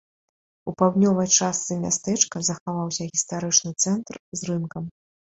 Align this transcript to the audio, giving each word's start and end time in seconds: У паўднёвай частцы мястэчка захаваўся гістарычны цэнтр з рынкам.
У 0.69 0.71
паўднёвай 0.79 1.27
частцы 1.37 1.75
мястэчка 1.83 2.41
захаваўся 2.47 3.07
гістарычны 3.11 3.71
цэнтр 3.85 4.15
з 4.41 4.49
рынкам. 4.49 4.83